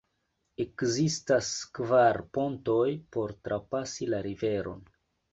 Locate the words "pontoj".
2.37-2.85